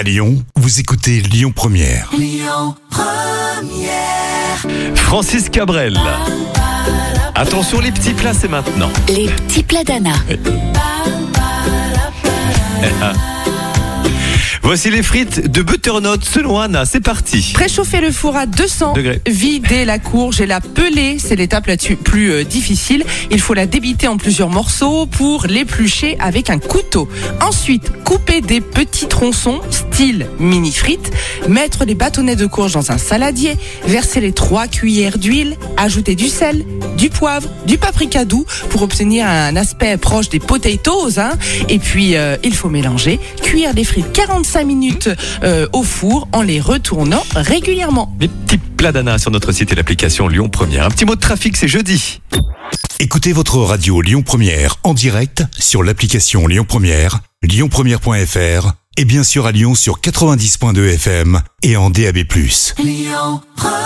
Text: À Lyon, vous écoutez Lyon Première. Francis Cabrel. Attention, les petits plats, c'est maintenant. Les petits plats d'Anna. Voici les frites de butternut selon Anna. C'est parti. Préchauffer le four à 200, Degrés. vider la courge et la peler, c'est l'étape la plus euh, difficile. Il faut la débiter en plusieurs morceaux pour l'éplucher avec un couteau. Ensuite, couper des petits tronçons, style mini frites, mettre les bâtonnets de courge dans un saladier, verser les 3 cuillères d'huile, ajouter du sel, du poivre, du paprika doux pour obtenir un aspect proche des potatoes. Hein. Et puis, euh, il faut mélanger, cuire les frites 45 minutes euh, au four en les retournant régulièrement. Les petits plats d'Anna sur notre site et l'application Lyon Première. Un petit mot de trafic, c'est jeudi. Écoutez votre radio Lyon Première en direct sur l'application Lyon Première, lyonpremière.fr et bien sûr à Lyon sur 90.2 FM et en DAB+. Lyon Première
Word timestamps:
À 0.00 0.02
Lyon, 0.02 0.42
vous 0.56 0.80
écoutez 0.80 1.20
Lyon 1.20 1.52
Première. 1.54 2.10
Francis 4.94 5.50
Cabrel. 5.50 5.94
Attention, 7.34 7.80
les 7.80 7.92
petits 7.92 8.14
plats, 8.14 8.32
c'est 8.32 8.48
maintenant. 8.48 8.88
Les 9.08 9.28
petits 9.28 9.62
plats 9.62 9.84
d'Anna. 9.84 10.14
Voici 14.70 14.88
les 14.88 15.02
frites 15.02 15.50
de 15.50 15.62
butternut 15.62 16.24
selon 16.24 16.60
Anna. 16.60 16.84
C'est 16.84 17.00
parti. 17.00 17.50
Préchauffer 17.54 18.00
le 18.00 18.12
four 18.12 18.36
à 18.36 18.46
200, 18.46 18.92
Degrés. 18.92 19.20
vider 19.26 19.84
la 19.84 19.98
courge 19.98 20.40
et 20.40 20.46
la 20.46 20.60
peler, 20.60 21.16
c'est 21.18 21.34
l'étape 21.34 21.66
la 21.66 21.76
plus 21.76 22.30
euh, 22.30 22.44
difficile. 22.44 23.04
Il 23.32 23.40
faut 23.40 23.54
la 23.54 23.66
débiter 23.66 24.06
en 24.06 24.16
plusieurs 24.16 24.48
morceaux 24.48 25.06
pour 25.06 25.48
l'éplucher 25.48 26.16
avec 26.20 26.50
un 26.50 26.60
couteau. 26.60 27.08
Ensuite, 27.40 27.90
couper 28.04 28.42
des 28.42 28.60
petits 28.60 29.08
tronçons, 29.08 29.60
style 29.70 30.28
mini 30.38 30.70
frites, 30.70 31.10
mettre 31.48 31.84
les 31.84 31.96
bâtonnets 31.96 32.36
de 32.36 32.46
courge 32.46 32.74
dans 32.74 32.92
un 32.92 32.98
saladier, 32.98 33.56
verser 33.88 34.20
les 34.20 34.32
3 34.32 34.68
cuillères 34.68 35.18
d'huile, 35.18 35.56
ajouter 35.78 36.14
du 36.14 36.28
sel, 36.28 36.64
du 36.96 37.10
poivre, 37.10 37.48
du 37.66 37.76
paprika 37.76 38.24
doux 38.24 38.46
pour 38.68 38.82
obtenir 38.82 39.26
un 39.26 39.56
aspect 39.56 39.96
proche 39.96 40.28
des 40.28 40.38
potatoes. 40.38 41.18
Hein. 41.18 41.32
Et 41.68 41.80
puis, 41.80 42.14
euh, 42.14 42.36
il 42.44 42.54
faut 42.54 42.68
mélanger, 42.68 43.18
cuire 43.42 43.72
les 43.74 43.82
frites 43.82 44.12
45 44.12 44.59
minutes 44.64 45.10
euh, 45.42 45.66
au 45.72 45.82
four 45.82 46.28
en 46.32 46.42
les 46.42 46.60
retournant 46.60 47.22
régulièrement. 47.34 48.14
Les 48.20 48.28
petits 48.28 48.58
plats 48.58 48.92
d'Anna 48.92 49.18
sur 49.18 49.30
notre 49.30 49.52
site 49.52 49.72
et 49.72 49.74
l'application 49.74 50.28
Lyon 50.28 50.48
Première. 50.48 50.86
Un 50.86 50.90
petit 50.90 51.04
mot 51.04 51.14
de 51.14 51.20
trafic, 51.20 51.56
c'est 51.56 51.68
jeudi. 51.68 52.20
Écoutez 52.98 53.32
votre 53.32 53.58
radio 53.58 54.00
Lyon 54.02 54.22
Première 54.22 54.76
en 54.84 54.94
direct 54.94 55.44
sur 55.58 55.82
l'application 55.82 56.46
Lyon 56.46 56.66
Première, 56.68 57.20
lyonpremière.fr 57.42 58.72
et 58.96 59.04
bien 59.04 59.24
sûr 59.24 59.46
à 59.46 59.52
Lyon 59.52 59.74
sur 59.74 60.00
90.2 60.00 60.94
FM 60.94 61.40
et 61.62 61.76
en 61.76 61.90
DAB+. 61.90 62.18
Lyon 62.78 63.40
Première 63.56 63.79